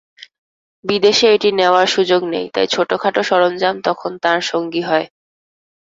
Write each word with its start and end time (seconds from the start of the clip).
বিদেশে 0.85 1.27
এটি 1.35 1.49
নেওয়ার 1.51 1.87
সুযোগ 1.87 2.21
নেই, 2.33 2.45
তাই 2.53 2.67
ছোটখাটো 2.67 3.21
সরঞ্জাম 3.29 3.75
তখন 3.87 4.11
তাঁর 4.23 4.39
সঙ্গী 4.51 4.81
হয়। 4.81 5.05